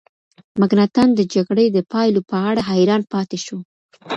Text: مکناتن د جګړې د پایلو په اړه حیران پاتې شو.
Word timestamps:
مکناتن 0.59 1.07
د 1.15 1.21
جګړې 1.33 1.65
د 1.71 1.77
پایلو 1.91 2.21
په 2.29 2.37
اړه 2.49 2.61
حیران 2.71 3.01
پاتې 3.13 3.37
شو. 3.45 3.57